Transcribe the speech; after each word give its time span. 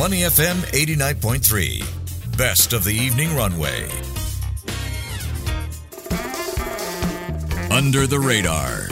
Money 0.00 0.22
FM 0.22 0.56
89.3. 0.72 2.38
Best 2.38 2.72
of 2.72 2.84
the 2.84 2.94
evening 2.94 3.36
runway. 3.36 3.86
Under 7.70 8.06
the 8.06 8.18
radar. 8.18 8.88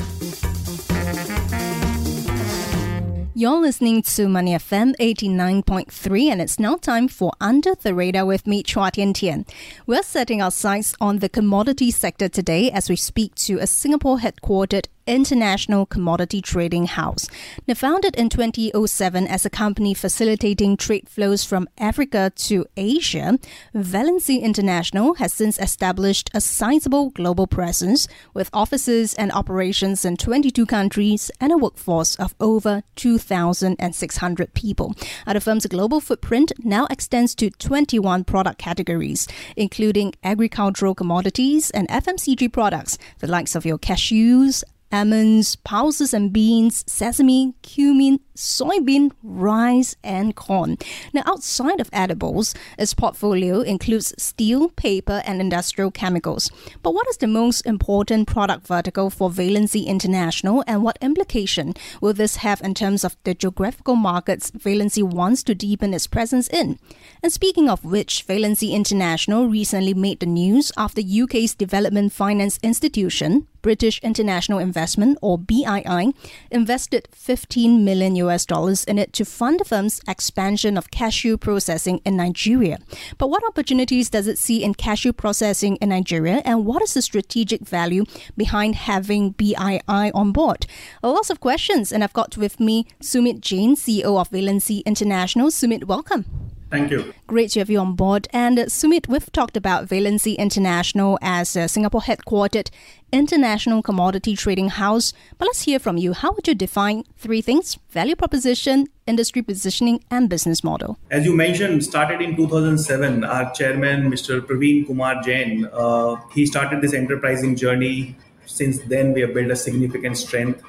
You're 3.35 3.59
listening 3.59 4.03
to 4.03 4.29
Money 4.29 4.53
FM 4.53 4.97
89.3 4.97 6.25
and 6.25 6.43
it's 6.43 6.59
now 6.59 6.77
time 6.77 7.09
for 7.09 7.33
Under 7.41 7.75
the 7.75 7.95
Radar 7.95 8.27
with 8.27 8.47
me, 8.47 8.63
Chua 8.63 8.91
Tian 8.91 9.15
Tian. 9.15 9.47
We're 9.87 10.03
setting 10.03 10.43
our 10.43 10.51
sights 10.51 10.95
on 11.01 11.21
the 11.21 11.31
commodity 11.31 11.91
sector 11.91 12.29
today 12.29 12.71
as 12.71 12.91
we 12.91 12.97
speak 12.97 13.35
to 13.47 13.59
a 13.61 13.67
Singapore 13.67 14.19
headquartered 14.19 14.89
international 15.09 15.87
commodity 15.87 16.43
trading 16.43 16.87
house. 16.87 17.29
Now, 17.67 17.75
founded 17.75 18.15
in 18.17 18.29
2007 18.29 19.27
as 19.27 19.47
a 19.47 19.51
company 19.51 19.95
facilitating 19.95 20.77
trade 20.77 21.09
flows 21.09 21.45
from 21.45 21.69
Africa 21.79 22.31
to 22.37 22.67
Asia, 22.77 23.39
Valency 23.75 24.43
International 24.43 25.15
has 25.15 25.33
since 25.33 25.59
established 25.59 26.31
a 26.35 26.41
sizable 26.41 27.11
global 27.11 27.47
presence 27.47 28.07
with 28.35 28.51
offices 28.53 29.15
and 29.15 29.33
operations 29.33 30.05
in 30.05 30.17
22 30.17 30.67
countries 30.67 31.31
and 31.41 31.53
a 31.53 31.57
workforce 31.57 32.15
of 32.17 32.35
over 32.39 32.83
2,600 32.97 34.55
people. 34.55 34.95
The 35.27 35.41
firm's 35.41 35.67
global 35.67 36.01
footprint 36.01 36.53
now 36.59 36.87
extends 36.91 37.35
to 37.37 37.51
21 37.51 38.25
product 38.25 38.59
categories, 38.59 39.29
including 39.57 40.15
agricultural 40.25 40.95
commodities 40.95 41.71
and 41.71 41.89
FMCG 41.89 42.53
products, 42.53 42.99
the 43.21 43.29
likes 43.29 43.55
of 43.55 43.65
your 43.65 43.79
cashews, 43.79 44.65
almonds, 44.91 45.57
pulses 45.57 46.15
and 46.15 46.33
beans, 46.33 46.85
sesame, 46.87 47.55
cumin, 47.63 48.21
soybean, 48.39 49.11
rice, 49.23 49.97
and 50.05 50.35
corn. 50.37 50.79
Now, 51.13 51.23
outside 51.27 51.81
of 51.81 51.91
edibles, 51.93 52.55
its 52.79 52.95
portfolio 52.95 53.61
includes 53.61 54.15
steel, 54.17 54.69
paper, 54.71 55.23
and 55.27 55.41
industrial 55.41 55.91
chemicals. 55.91 56.51
But 56.83 56.95
what 56.95 57.09
is 57.09 57.17
the 57.17 57.27
most 57.27 57.67
important 57.67 58.29
product 58.29 58.67
vertical 58.67 59.11
for 59.11 59.29
Valency 59.31 59.87
International, 59.87 60.63
and 60.67 60.83
what 60.83 60.99
implication 61.01 61.75
will 62.01 62.15
this 62.15 62.37
have 62.37 62.61
in 62.63 62.75
terms 62.75 63.05
of 63.05 63.17
the 63.25 63.35
geographical 63.35 63.97
markets 63.97 64.51
Valency 64.53 65.03
wants 65.03 65.43
to 65.43 65.55
deepen 65.55 65.93
its 65.93 66.07
presence 66.07 66.49
in? 66.49 66.79
And 67.23 67.33
speaking 67.33 67.69
of 67.69 67.85
which, 67.85 68.25
Valency 68.27 68.71
International 68.71 69.49
recently 69.49 69.95
made 69.95 70.21
the 70.21 70.27
news 70.27 70.71
after 70.77 71.03
UK's 71.03 71.55
Development 71.55 72.13
Finance 72.13 72.61
Institution, 72.63 73.49
British 73.63 73.99
International 74.01 74.59
Investment 74.59 75.19
or 75.21 75.39
BII 75.39 76.15
invested 76.51 77.09
15 77.13 77.85
million 77.85 78.15
US 78.17 78.28
dollars 78.47 78.85
in 78.85 78.99
it 78.99 79.13
to 79.15 79.25
fund 79.25 79.61
the 79.61 79.65
firm's 79.65 80.01
expansion 80.09 80.77
of 80.77 80.91
cashew 80.91 81.37
processing 81.37 82.01
in 82.05 82.17
Nigeria. 82.17 82.79
But 83.19 83.31
what 83.31 83.45
opportunities 83.45 84.11
does 84.11 84.27
it 84.27 84.39
see 84.39 84.63
in 84.63 84.75
cashew 84.75 85.13
processing 85.13 85.77
in 85.77 85.89
Nigeria 85.89 86.43
and 86.45 86.65
what 86.67 86.83
is 86.83 86.95
the 86.95 87.03
strategic 87.03 87.63
value 87.63 88.05
behind 88.37 88.75
having 88.75 89.35
BII 89.35 90.11
on 90.15 90.33
board? 90.33 90.67
Lots 91.03 91.31
of 91.31 91.41
questions 91.41 91.93
and 91.93 92.05
I've 92.05 92.13
got 92.13 92.37
with 92.37 92.61
me 92.61 92.87
Sumit 93.01 93.41
Jain, 93.41 93.77
CEO 93.77 94.19
of 94.21 94.31
Valency 94.31 94.85
International. 94.85 95.49
Sumit, 95.49 95.85
welcome. 95.85 96.48
Thank 96.71 96.91
you. 96.91 97.15
Great 97.27 97.51
to 97.53 97.61
have 97.61 97.71
you 97.71 97.79
on 97.79 97.95
board. 97.95 98.29
And 98.33 98.59
uh, 98.59 98.65
Sumit, 98.67 99.09
we've 99.09 99.31
talked 99.33 99.57
about 99.57 99.87
Valency 99.87 100.37
International 100.37 101.19
as 101.23 101.57
a 101.57 101.67
Singapore 101.67 102.03
headquartered 102.03 102.71
international 103.11 103.83
commodity 103.83 104.37
trading 104.37 104.69
house. 104.69 105.15
But 105.39 105.47
let's 105.47 105.63
hear 105.63 105.79
from 105.79 105.97
you. 105.97 106.13
How 106.13 106.33
would 106.33 106.47
you 106.47 106.55
define 106.55 107.05
three 107.17 107.41
things 107.41 107.79
value 107.89 108.17
proposition, 108.17 108.87
industry 109.07 109.41
positioning, 109.41 110.05
and 110.11 110.29
business 110.29 110.63
model? 110.63 110.99
As 111.11 111.25
you 111.25 111.35
mentioned, 111.35 111.85
started 111.85 112.21
in 112.21 112.37
2007. 112.37 113.25
Our 113.25 113.51
chairman, 113.53 114.11
Mr. 114.11 114.41
Praveen 114.41 114.87
Kumar 114.87 115.23
Jain, 115.23 115.67
uh, 115.73 116.17
he 116.35 116.45
started 116.45 116.83
this 116.83 116.93
enterprising 116.93 117.57
journey. 117.57 118.17
Since 118.45 118.81
then, 118.81 119.15
we 119.15 119.23
have 119.23 119.33
built 119.33 119.51
a 119.51 119.57
significant 119.57 120.19
strength 120.19 120.63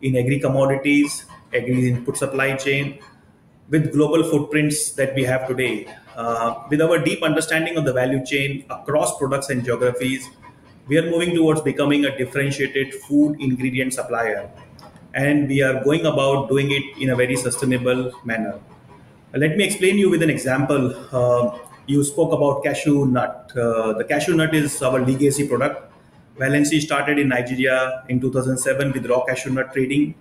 in 0.00 0.16
agri 0.16 0.38
commodities, 0.38 1.24
agri 1.52 1.88
input 1.88 2.16
supply 2.16 2.56
chain 2.56 3.00
with 3.70 3.92
global 3.92 4.22
footprints 4.24 4.92
that 4.92 5.14
we 5.14 5.24
have 5.24 5.46
today, 5.46 5.86
uh, 6.16 6.54
with 6.68 6.80
our 6.82 6.98
deep 6.98 7.22
understanding 7.22 7.76
of 7.76 7.84
the 7.84 7.92
value 7.92 8.24
chain 8.26 8.64
across 8.68 9.16
products 9.16 9.48
and 9.48 9.64
geographies, 9.64 10.28
we 10.88 10.98
are 10.98 11.08
moving 11.08 11.34
towards 11.34 11.60
becoming 11.60 12.04
a 12.04 12.16
differentiated 12.18 12.92
food 12.94 13.40
ingredient 13.40 13.94
supplier. 13.94 14.50
And 15.14 15.48
we 15.48 15.62
are 15.62 15.82
going 15.84 16.04
about 16.04 16.48
doing 16.48 16.72
it 16.72 16.82
in 17.00 17.10
a 17.10 17.16
very 17.16 17.36
sustainable 17.36 18.12
manner. 18.24 18.58
Let 19.32 19.56
me 19.56 19.64
explain 19.64 19.98
you 19.98 20.10
with 20.10 20.22
an 20.22 20.30
example. 20.30 20.92
Uh, 21.12 21.58
you 21.86 22.02
spoke 22.02 22.32
about 22.32 22.64
cashew 22.64 23.06
nut. 23.06 23.52
Uh, 23.56 23.92
the 23.92 24.04
cashew 24.04 24.34
nut 24.34 24.52
is 24.54 24.82
our 24.82 25.00
legacy 25.00 25.46
product. 25.46 25.92
Valency 26.36 26.80
started 26.80 27.18
in 27.18 27.28
Nigeria 27.28 28.04
in 28.08 28.20
2007 28.20 28.92
with 28.92 29.06
raw 29.06 29.24
cashew 29.24 29.50
nut 29.50 29.72
trading 29.72 30.14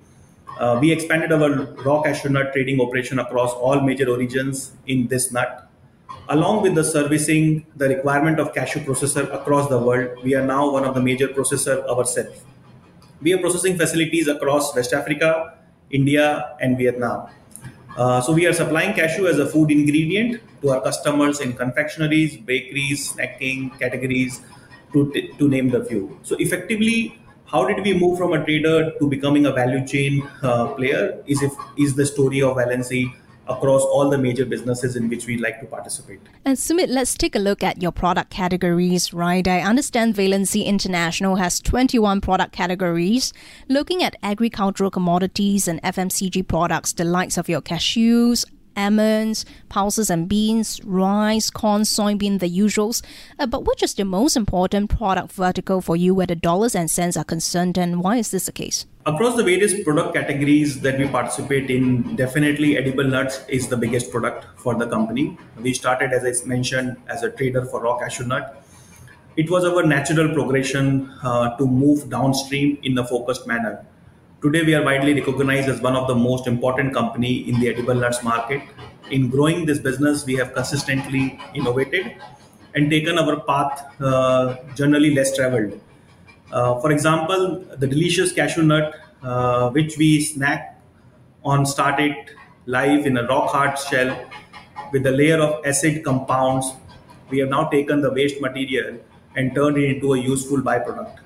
uh, 0.60 0.78
we 0.80 0.92
expanded 0.92 1.32
our 1.32 1.50
raw 1.86 2.02
cashew 2.02 2.30
nut 2.30 2.52
trading 2.54 2.82
operation 2.82 3.18
across 3.20 3.54
all 3.54 3.80
major 3.82 4.10
origins 4.10 4.74
in 4.88 5.08
this 5.08 5.32
nut. 5.32 5.70
Along 6.28 6.62
with 6.62 6.76
the 6.76 6.84
servicing 6.84 7.66
the 7.76 7.88
requirement 7.88 8.40
of 8.40 8.54
cashew 8.54 8.82
processor 8.82 9.34
across 9.34 9.70
the 9.70 9.80
world, 9.80 10.24
we 10.24 10.36
are 10.36 10.46
now 10.46 10.70
one 10.70 10.84
of 10.84 10.94
the 10.94 11.02
major 11.02 11.28
processor 11.30 11.84
ourselves. 11.88 12.42
We 13.22 13.32
have 13.32 13.42
processing 13.42 13.78
facilities 13.78 14.28
across 14.28 14.76
West 14.76 14.94
Africa, 14.94 15.58
India, 15.90 16.56
and 16.62 16.78
Vietnam. 16.78 17.30
Uh, 17.98 18.22
so 18.22 18.32
we 18.32 18.46
are 18.46 18.54
supplying 18.54 18.94
cashew 18.94 19.28
as 19.28 19.40
a 19.40 19.48
food 19.48 19.72
ingredient 19.72 20.42
to 20.62 20.70
our 20.70 20.82
customers 20.82 21.40
in 21.40 21.54
confectionaries, 21.54 22.38
bakeries, 22.38 23.14
snacking 23.14 23.78
categories, 23.80 24.42
to, 24.94 25.12
to 25.38 25.48
name 25.48 25.70
the 25.70 25.84
few. 25.86 26.20
So 26.24 26.36
effectively, 26.40 27.20
how 27.52 27.66
did 27.66 27.84
we 27.84 27.94
move 27.94 28.18
from 28.18 28.34
a 28.34 28.44
trader 28.44 28.92
to 29.00 29.08
becoming 29.08 29.46
a 29.46 29.52
value 29.52 29.86
chain 29.86 30.28
uh, 30.44 30.68
player 30.68 31.22
is 31.26 31.42
if 31.42 31.54
is 31.78 31.96
the 31.96 32.06
story 32.06 32.42
of 32.42 32.58
Valency 32.58 33.14
across 33.48 33.82
all 33.82 34.10
the 34.10 34.18
major 34.18 34.46
businesses 34.46 34.96
in 34.96 35.10
which 35.10 35.26
we 35.26 35.38
like 35.38 35.60
to 35.60 35.66
participate. 35.66 36.20
And 36.46 36.56
Sumit, 36.56 36.88
let's 36.88 37.16
take 37.16 37.36
a 37.36 37.40
look 37.40 37.64
at 37.64 37.82
your 37.82 37.92
product 37.92 38.30
categories, 38.30 39.12
right? 39.12 39.48
I 39.48 39.62
understand 39.62 40.16
Valency 40.16 40.66
International 40.66 41.38
has 41.38 41.60
21 41.60 42.22
product 42.22 42.54
categories. 42.54 43.34
Looking 43.68 44.04
at 44.04 44.16
agricultural 44.22 44.92
commodities 44.92 45.68
and 45.68 45.82
FMCG 45.82 46.48
products, 46.48 46.94
the 46.94 47.06
likes 47.06 47.38
of 47.38 47.50
your 47.50 47.62
cashews, 47.62 48.46
almonds, 48.80 49.46
pulses 49.68 50.10
and 50.10 50.28
beans, 50.28 50.80
rice, 50.84 51.50
corn, 51.50 51.82
soybean, 51.82 52.40
the 52.40 52.50
usuals. 52.50 53.04
Uh, 53.38 53.46
but 53.46 53.66
which 53.66 53.84
is 53.84 53.94
the 53.94 54.06
most 54.06 54.38
important 54.38 54.90
product 54.90 55.32
vertical 55.32 55.82
for 55.82 55.96
you 55.96 56.14
where 56.16 56.28
the 56.28 56.36
dollars 56.36 56.76
and 56.76 56.90
cents 56.90 57.18
are 57.18 57.24
concerned, 57.24 57.78
and 57.78 58.04
why 58.04 58.18
is 58.18 58.32
this 58.32 58.46
the 58.46 58.52
case? 58.52 58.86
Across 59.06 59.38
the 59.38 59.44
various 59.44 59.74
product 59.84 60.14
categories 60.14 60.82
that 60.82 61.00
we 61.00 61.08
participate 61.08 61.70
in, 61.70 62.16
definitely 62.16 62.78
edible 62.78 63.04
nuts 63.04 63.42
is 63.48 63.68
the 63.68 63.78
biggest 63.78 64.12
product 64.12 64.46
for 64.60 64.76
the 64.76 64.88
company. 64.88 65.38
We 65.58 65.74
started, 65.74 66.12
as 66.14 66.24
I 66.26 66.48
mentioned, 66.48 66.98
as 67.08 67.24
a 67.24 67.32
trader 67.32 67.66
for 67.66 67.82
raw 67.82 67.98
cashew 67.98 68.26
nut. 68.26 68.64
It 69.38 69.50
was 69.50 69.64
our 69.64 69.84
natural 69.84 70.34
progression 70.34 71.12
uh, 71.24 71.58
to 71.58 71.66
move 71.66 72.10
downstream 72.10 72.78
in 72.84 72.98
a 72.98 73.06
focused 73.06 73.48
manner 73.48 73.86
Today, 74.42 74.64
we 74.64 74.74
are 74.74 74.82
widely 74.82 75.14
recognized 75.14 75.68
as 75.68 75.82
one 75.82 75.98
of 75.98 76.08
the 76.08 76.16
most 76.16 76.48
important 76.48 76.94
company 76.94 77.40
in 77.50 77.60
the 77.60 77.68
edible 77.68 77.94
nuts 77.94 78.24
market. 78.24 78.62
In 79.12 79.30
growing 79.30 79.66
this 79.66 79.80
business, 79.80 80.26
we 80.26 80.36
have 80.36 80.54
consistently 80.54 81.38
innovated 81.54 82.16
and 82.74 82.90
taken 82.90 83.20
our 83.20 83.42
path 83.42 84.02
uh, 84.02 84.56
generally 84.76 85.14
less 85.14 85.36
traveled. 85.36 85.78
Uh, 86.54 86.80
for 86.80 86.92
example, 86.92 87.66
the 87.80 87.86
delicious 87.86 88.32
cashew 88.32 88.64
nut, 88.64 88.96
uh, 89.24 89.72
which 89.72 89.98
we 89.98 90.22
snack 90.22 90.82
on, 91.44 91.66
started 91.66 92.16
live 92.66 93.06
in 93.06 93.18
a 93.18 93.28
rock 93.28 93.52
hard 93.52 93.78
shell 93.78 94.18
with 94.94 95.06
a 95.06 95.12
layer 95.12 95.42
of 95.42 95.66
acid 95.66 96.06
compounds. 96.06 96.72
We 97.30 97.40
have 97.40 97.50
now 97.50 97.66
taken 97.66 98.00
the 98.00 98.14
waste 98.14 98.40
material 98.40 99.00
and 99.36 99.54
turned 99.54 99.78
it 99.78 99.96
into 99.96 100.14
a 100.14 100.18
useful 100.18 100.60
byproduct. 100.60 101.18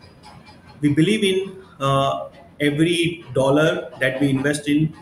We 0.81 0.95
believe 0.95 1.24
in 1.24 1.63
uh, 1.80 2.30
every 2.60 3.26
dollar 3.34 3.92
that 4.00 4.20
we 4.22 4.30
invest 4.30 4.68
in 4.68 4.94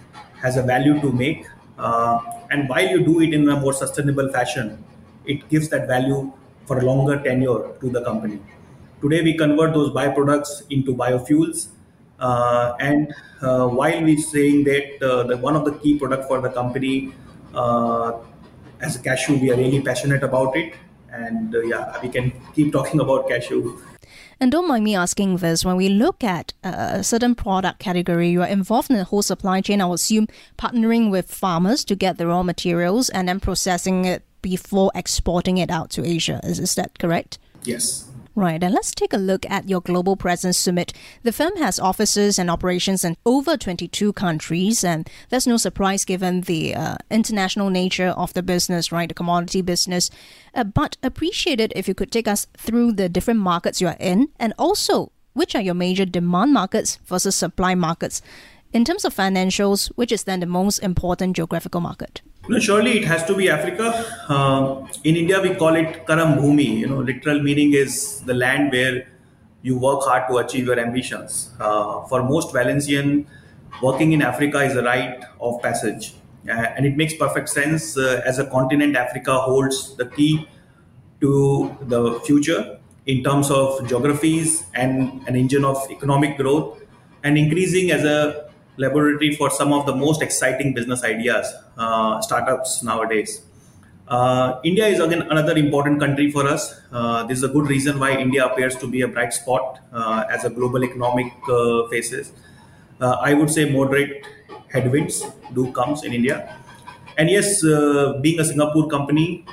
has 0.42 0.58
a 0.58 0.64
value 0.64 1.00
to 1.02 1.12
make. 1.12 1.46
Uh, 1.78 2.20
and 2.50 2.70
while 2.70 2.88
you 2.88 3.04
do 3.04 3.22
it 3.22 3.34
in 3.34 3.48
a 3.50 3.60
more 3.60 3.74
sustainable 3.74 4.30
fashion, 4.32 4.84
it 5.26 5.48
gives 5.50 5.70
that 5.70 5.88
value 5.88 6.32
for 6.66 6.80
a 6.80 6.86
longer 6.86 7.22
tenure 7.22 7.74
to 7.80 7.90
the 7.90 8.04
company. 8.04 8.40
Today, 9.02 9.22
we 9.24 9.36
convert 9.36 9.74
those 9.74 9.90
byproducts 9.92 10.64
into 10.70 10.96
biofuels. 10.96 11.68
Uh, 12.20 12.76
and 12.80 13.14
uh, 13.42 13.68
while 13.68 14.04
we're 14.04 14.18
saying 14.18 14.64
that 14.66 15.02
uh, 15.02 15.24
the, 15.24 15.38
one 15.38 15.56
of 15.56 15.66
the 15.66 15.74
key 15.74 15.98
products 15.98 16.28
for 16.28 16.40
the 16.40 16.50
company 16.50 17.14
uh, 17.56 18.14
as 18.80 18.96
a 18.96 19.00
cashew, 19.00 19.38
we 19.38 19.52
are 19.52 19.58
really 19.58 19.82
passionate 19.82 20.24
about 20.24 20.56
it. 20.56 20.74
And 21.12 21.56
uh, 21.56 21.62
yeah, 21.62 22.00
we 22.02 22.10
can 22.10 22.32
keep 22.54 22.72
talking 22.72 23.00
about 23.00 23.28
cashew. 23.28 23.80
And 24.42 24.52
don't 24.52 24.68
mind 24.68 24.84
me 24.84 24.96
asking 24.96 25.38
this, 25.38 25.64
when 25.64 25.76
we 25.76 25.88
look 25.88 26.24
at 26.24 26.54
a 26.64 27.04
certain 27.04 27.36
product 27.36 27.78
category, 27.78 28.30
you 28.32 28.42
are 28.42 28.48
involved 28.48 28.90
in 28.90 28.98
the 28.98 29.04
whole 29.04 29.22
supply 29.22 29.62
chain, 29.62 29.80
I 29.80 29.86
would 29.86 29.94
assume 29.96 30.28
partnering 30.58 31.12
with 31.12 31.32
farmers 31.32 31.86
to 31.86 31.96
get 31.96 32.18
the 32.18 32.26
raw 32.26 32.42
materials 32.42 33.10
and 33.10 33.28
then 33.28 33.40
processing 33.40 34.06
it 34.06 34.24
before 34.42 34.92
exporting 34.96 35.60
it 35.60 35.70
out 35.70 35.92
to 35.92 36.04
Asia. 36.04 36.40
Is, 36.44 36.58
is 36.58 36.74
that 36.74 36.98
correct? 36.98 37.38
Yes. 37.66 38.11
Right, 38.34 38.64
and 38.64 38.74
let's 38.74 38.92
take 38.92 39.12
a 39.12 39.18
look 39.18 39.46
at 39.50 39.68
your 39.68 39.82
global 39.82 40.16
presence, 40.16 40.58
Sumit. 40.58 40.94
The 41.24 41.34
firm 41.34 41.58
has 41.58 41.80
offices 41.80 42.40
and 42.40 42.50
operations 42.50 43.04
in 43.04 43.18
over 43.26 43.58
22 43.58 44.14
countries, 44.14 44.86
and 44.86 45.10
that's 45.28 45.46
no 45.46 45.58
surprise 45.58 46.06
given 46.06 46.42
the 46.42 46.74
uh, 46.74 46.96
international 47.10 47.70
nature 47.70 48.08
of 48.08 48.32
the 48.34 48.42
business, 48.42 48.90
right? 48.90 49.10
The 49.10 49.16
commodity 49.16 49.62
business. 49.62 50.10
Uh, 50.56 50.64
but 50.64 50.96
appreciate 51.04 51.60
it 51.60 51.74
if 51.76 51.90
you 51.90 51.94
could 51.94 52.10
take 52.10 52.28
us 52.28 52.48
through 52.56 52.94
the 52.94 53.10
different 53.10 53.42
markets 53.42 53.82
you 53.82 53.88
are 53.88 53.98
in, 54.00 54.30
and 54.40 54.54
also 54.58 55.12
which 55.34 55.54
are 55.54 55.62
your 55.62 55.74
major 55.74 56.06
demand 56.06 56.54
markets 56.54 57.00
versus 57.06 57.36
supply 57.36 57.76
markets. 57.76 58.22
In 58.74 58.86
terms 58.86 59.04
of 59.04 59.14
financials, 59.14 59.92
which 59.96 60.14
is 60.14 60.24
then 60.24 60.40
the 60.40 60.46
most 60.46 60.80
important 60.80 61.36
geographical 61.36 61.82
market? 61.82 62.22
No, 62.48 62.58
surely 62.58 63.00
it 63.00 63.04
has 63.04 63.26
to 63.26 63.36
be 63.36 63.50
Africa. 63.50 64.06
Uh, 64.30 64.88
in 65.04 65.18
India, 65.18 65.42
we 65.42 65.54
call 65.56 65.76
it 65.76 66.08
Karam 66.08 66.40
Bhumi. 66.40 66.78
You 66.80 66.88
know, 66.88 67.00
literal 67.00 67.42
meaning 67.42 67.74
is 67.74 68.22
the 68.22 68.34
land 68.34 68.72
where 68.72 69.10
you 69.62 69.78
work 69.78 70.04
hard 70.04 70.30
to 70.30 70.38
achieve 70.38 70.68
your 70.68 70.80
ambitions. 70.80 71.52
Uh, 71.60 72.06
for 72.06 72.24
most 72.24 72.54
Valencian, 72.54 73.28
working 73.82 74.14
in 74.14 74.22
Africa 74.22 74.62
is 74.62 74.78
a 74.78 74.84
rite 74.84 75.22
of 75.42 75.62
passage. 75.62 76.14
Uh, 76.48 76.54
and 76.54 76.86
it 76.86 76.96
makes 76.96 77.14
perfect 77.14 77.50
sense 77.50 77.98
uh, 77.98 78.22
as 78.26 78.40
a 78.40 78.46
continent, 78.46 78.96
Africa 78.96 79.38
holds 79.38 79.98
the 79.98 80.06
key 80.06 80.48
to 81.20 81.76
the 81.82 82.22
future 82.22 82.80
in 83.06 83.22
terms 83.22 83.52
of 83.52 83.86
geographies 83.88 84.64
and 84.74 85.28
an 85.28 85.36
engine 85.36 85.66
of 85.66 85.78
economic 85.92 86.38
growth 86.38 86.80
and 87.24 87.38
increasing 87.38 87.92
as 87.92 88.06
a 88.06 88.51
laboratory 88.78 89.36
for 89.36 89.50
some 89.50 89.74
of 89.74 89.86
the 89.86 89.96
most 89.96 90.22
exciting 90.22 90.74
business 90.74 91.04
ideas, 91.04 91.54
uh, 91.78 92.22
startups 92.22 92.84
nowadays. 92.84 93.44
Uh, 94.08 94.60
India 94.66 94.88
is 94.88 95.00
again 95.00 95.22
another 95.30 95.56
important 95.56 96.00
country 96.00 96.30
for 96.30 96.46
us. 96.46 96.80
Uh, 96.92 97.24
this 97.28 97.38
is 97.38 97.44
a 97.46 97.48
good 97.48 97.68
reason 97.68 97.98
why 97.98 98.12
India 98.12 98.46
appears 98.46 98.76
to 98.76 98.88
be 98.88 99.02
a 99.02 99.08
bright 99.08 99.32
spot 99.32 99.80
uh, 99.94 100.26
as 100.30 100.44
a 100.44 100.50
global 100.50 100.84
economic 100.84 101.32
uh, 101.50 101.88
faces. 101.88 102.34
Uh, 103.00 103.18
I 103.22 103.34
would 103.34 103.50
say 103.50 103.70
moderate 103.72 104.26
headwinds 104.68 105.24
do 105.54 105.72
comes 105.72 106.04
in 106.04 106.12
India. 106.14 106.58
And 107.18 107.30
yes, 107.30 107.62
being 108.22 108.40
a 108.40 108.46
Singapore 108.46 108.90
company, 108.90 109.46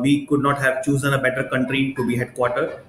we 0.00 0.26
could 0.26 0.40
not 0.40 0.58
have 0.58 0.84
chosen 0.84 1.14
a 1.14 1.18
better 1.18 1.44
country 1.44 1.94
to 1.94 2.06
be 2.06 2.16
headquartered. 2.16 2.80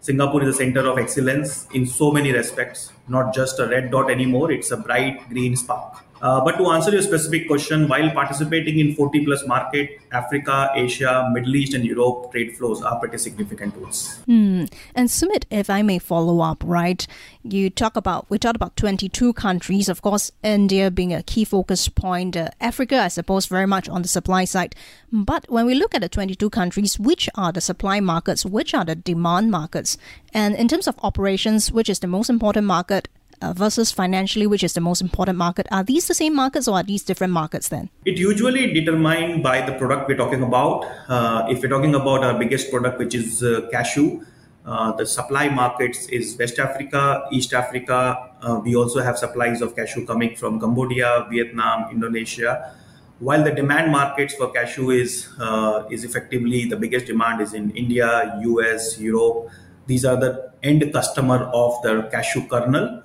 Singapore 0.00 0.42
is 0.42 0.54
a 0.54 0.58
center 0.58 0.80
of 0.80 0.98
excellence 0.98 1.66
in 1.72 1.86
so 1.86 2.10
many 2.10 2.32
respects, 2.32 2.92
not 3.08 3.34
just 3.34 3.58
a 3.58 3.66
red 3.66 3.90
dot 3.90 4.10
anymore, 4.10 4.50
it's 4.50 4.70
a 4.70 4.76
bright 4.76 5.28
green 5.28 5.56
spark. 5.56 6.02
Uh, 6.22 6.42
but 6.42 6.56
to 6.56 6.66
answer 6.70 6.90
your 6.90 7.02
specific 7.02 7.46
question, 7.46 7.88
while 7.88 8.10
participating 8.10 8.78
in 8.78 8.94
40 8.94 9.24
plus 9.24 9.46
market, 9.46 10.00
Africa, 10.12 10.70
Asia, 10.74 11.28
Middle 11.32 11.54
East, 11.56 11.74
and 11.74 11.84
Europe 11.84 12.32
trade 12.32 12.56
flows 12.56 12.82
are 12.82 12.98
pretty 12.98 13.18
significant 13.18 13.76
ones. 13.76 14.16
Hmm. 14.24 14.64
And 14.94 15.08
Sumit, 15.08 15.44
if 15.50 15.68
I 15.68 15.82
may 15.82 15.98
follow 15.98 16.40
up, 16.40 16.62
right? 16.64 17.06
You 17.42 17.68
talk 17.68 17.96
about 17.96 18.28
we 18.30 18.38
talked 18.38 18.56
about 18.56 18.76
22 18.76 19.34
countries, 19.34 19.88
of 19.88 20.00
course, 20.00 20.32
India 20.42 20.90
being 20.90 21.12
a 21.12 21.22
key 21.22 21.44
focus 21.44 21.88
point, 21.88 22.36
uh, 22.36 22.48
Africa, 22.60 22.98
I 22.98 23.08
suppose, 23.08 23.46
very 23.46 23.66
much 23.66 23.88
on 23.88 24.02
the 24.02 24.08
supply 24.08 24.46
side. 24.46 24.74
But 25.12 25.44
when 25.50 25.66
we 25.66 25.74
look 25.74 25.94
at 25.94 26.00
the 26.00 26.08
22 26.08 26.50
countries, 26.50 26.98
which 26.98 27.28
are 27.34 27.52
the 27.52 27.60
supply 27.60 28.00
markets, 28.00 28.44
which 28.44 28.74
are 28.74 28.84
the 28.84 28.94
demand 28.94 29.50
markets, 29.50 29.98
and 30.32 30.54
in 30.54 30.68
terms 30.68 30.88
of 30.88 30.98
operations, 31.02 31.70
which 31.70 31.88
is 31.88 32.00
the 32.00 32.06
most 32.06 32.28
important 32.28 32.66
market? 32.66 32.95
Uh, 33.42 33.52
versus 33.52 33.92
financially, 33.92 34.46
which 34.46 34.64
is 34.64 34.72
the 34.72 34.80
most 34.80 35.00
important 35.00 35.38
market? 35.38 35.66
Are 35.70 35.84
these 35.84 36.06
the 36.06 36.14
same 36.14 36.34
markets 36.34 36.68
or 36.68 36.76
are 36.76 36.82
these 36.82 37.02
different 37.02 37.32
markets 37.32 37.68
then? 37.68 37.90
It 38.04 38.18
usually 38.18 38.72
determined 38.72 39.42
by 39.42 39.64
the 39.64 39.72
product 39.72 40.08
we're 40.08 40.16
talking 40.16 40.42
about. 40.42 40.86
Uh, 41.08 41.46
if 41.48 41.62
we're 41.62 41.68
talking 41.68 41.94
about 41.94 42.24
our 42.24 42.38
biggest 42.38 42.70
product, 42.70 42.98
which 42.98 43.14
is 43.14 43.42
uh, 43.42 43.68
cashew, 43.70 44.22
uh, 44.66 44.92
the 44.92 45.06
supply 45.06 45.48
markets 45.48 46.06
is 46.08 46.36
West 46.38 46.58
Africa, 46.58 47.24
East 47.30 47.54
Africa. 47.54 48.30
Uh, 48.42 48.60
we 48.64 48.74
also 48.74 49.00
have 49.00 49.16
supplies 49.16 49.62
of 49.62 49.76
cashew 49.76 50.04
coming 50.04 50.34
from 50.34 50.58
Cambodia, 50.58 51.26
Vietnam, 51.30 51.88
Indonesia. 51.92 52.74
While 53.20 53.44
the 53.44 53.52
demand 53.52 53.92
markets 53.92 54.34
for 54.34 54.50
cashew 54.52 54.90
is 54.90 55.28
uh, 55.40 55.84
is 55.88 56.04
effectively 56.04 56.66
the 56.66 56.76
biggest 56.76 57.06
demand 57.06 57.40
is 57.40 57.54
in 57.54 57.70
India, 57.70 58.38
US, 58.42 58.98
Europe. 58.98 59.48
These 59.86 60.04
are 60.04 60.16
the 60.16 60.52
end 60.64 60.82
customer 60.92 61.48
of 61.54 61.80
the 61.82 62.08
cashew 62.10 62.46
kernel 62.48 63.02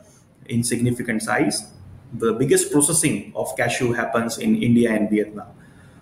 in 0.51 0.63
significant 0.63 1.23
size. 1.23 1.67
The 2.13 2.33
biggest 2.33 2.71
processing 2.71 3.31
of 3.35 3.55
cashew 3.55 3.93
happens 3.93 4.37
in 4.37 4.61
India 4.61 4.91
and 4.91 5.09
Vietnam. 5.09 5.47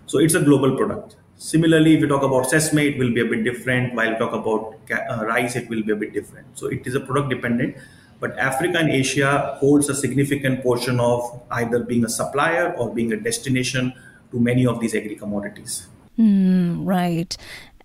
So 0.07 0.18
it's 0.18 0.34
a 0.34 0.42
global 0.42 0.75
product. 0.75 1.16
Similarly, 1.38 1.96
if 1.96 2.01
we 2.01 2.07
talk 2.07 2.24
about 2.24 2.50
sesame, 2.50 2.88
it 2.88 2.98
will 2.98 3.13
be 3.13 3.22
a 3.22 3.25
bit 3.25 3.44
different. 3.44 3.94
While 3.94 4.12
we 4.12 4.18
talk 4.18 4.34
about 4.34 4.75
uh, 4.92 5.25
rice, 5.25 5.56
it 5.56 5.69
will 5.69 5.84
be 5.84 5.94
a 5.94 5.96
bit 5.96 6.13
different. 6.13 6.57
So 6.57 6.68
it 6.68 6.86
is 6.86 6.96
a 6.96 7.00
product 7.00 7.30
dependent. 7.30 7.78
But 8.19 8.38
Africa 8.38 8.80
and 8.80 8.90
Asia 8.90 9.56
holds 9.60 9.88
a 9.88 9.96
significant 9.96 10.62
portion 10.62 11.00
of 11.00 11.42
either 11.51 11.80
being 11.80 12.04
a 12.04 12.10
supplier 12.10 12.74
or 12.74 12.94
being 12.94 13.13
a 13.13 13.18
destination 13.18 13.94
to 14.31 14.40
many 14.40 14.66
of 14.68 14.80
these 14.81 14.94
agri 14.94 15.16
commodities. 15.16 15.88
Mm, 16.18 16.86
right. 16.86 17.38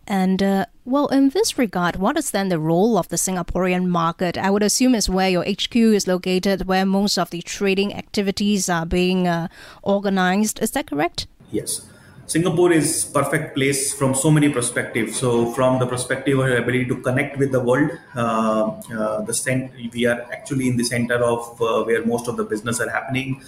And 0.07 0.43
uh, 0.43 0.67
well, 0.85 1.09
in 1.09 1.31
this 1.31 1.57
regard, 1.59 1.97
what 1.97 2.19
is 2.19 2.31
then 2.31 2.51
the 2.51 2.59
role 2.59 2.99
of 2.99 3.09
the 3.09 3.17
Singaporean 3.17 3.87
market? 3.87 4.37
I 4.37 4.51
would 4.51 4.63
assume 4.63 4.95
is 4.95 5.09
where 5.09 5.31
your 5.31 5.45
HQ 5.45 5.75
is 5.77 6.07
located, 6.07 6.67
where 6.67 6.85
most 6.85 7.19
of 7.19 7.31
the 7.31 7.43
trading 7.43 7.95
activities 7.95 8.69
are 8.69 8.85
being 8.85 9.27
uh, 9.27 9.49
organized. 9.83 10.61
Is 10.61 10.73
that 10.73 10.89
correct? 10.89 11.27
Yes. 11.51 11.89
Singapore 12.27 12.73
is 12.73 13.05
perfect 13.05 13.55
place 13.55 13.93
from 13.93 14.15
so 14.15 14.31
many 14.31 14.49
perspectives. 14.49 15.19
So, 15.19 15.53
from 15.53 15.79
the 15.79 15.87
perspective 15.87 16.39
of 16.39 16.49
your 16.49 16.57
ability 16.57 16.87
to 16.87 16.97
connect 16.97 17.39
with 17.39 17.53
the 17.53 17.61
world, 17.61 17.91
uh, 18.17 18.81
uh, 18.99 19.21
the 19.23 19.35
cent- 19.35 19.73
we 19.93 20.07
are 20.07 20.23
actually 20.33 20.69
in 20.69 20.77
the 20.77 20.85
center 20.85 21.17
of 21.17 21.61
uh, 21.61 21.85
where 21.85 22.05
most 22.05 22.27
of 22.27 22.39
the 22.39 22.45
business 22.45 22.81
are 22.81 22.89
happening. 22.89 23.43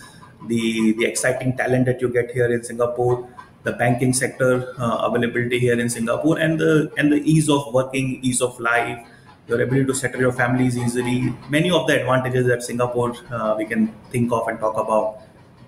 The 0.47 0.93
the 0.93 1.07
exciting 1.07 1.57
talent 1.57 1.87
that 1.87 2.03
you 2.03 2.11
get 2.11 2.31
here 2.31 2.53
in 2.53 2.63
Singapore, 2.63 3.27
the 3.67 3.73
banking 3.83 4.13
sector 4.23 4.51
uh, 4.79 5.09
availability 5.09 5.59
here 5.59 5.79
in 5.85 5.89
Singapore 5.91 6.39
and 6.39 6.59
the 6.65 6.73
and 6.97 7.13
the 7.13 7.21
ease 7.35 7.49
of 7.59 7.63
working, 7.79 8.19
ease 8.23 8.41
of 8.49 8.59
life, 8.61 8.99
your 9.49 9.61
ability 9.61 9.87
to 9.93 9.97
settle 10.03 10.21
your 10.27 10.35
families 10.43 10.79
easily. 10.79 11.35
Many 11.51 11.71
of 11.79 11.87
the 11.89 12.01
advantages 12.01 12.47
that 12.53 12.63
Singapore 12.63 13.15
uh, 13.31 13.55
we 13.59 13.65
can 13.73 13.89
think 14.11 14.33
of 14.33 14.47
and 14.49 14.61
talk 14.67 14.77
about. 14.85 15.23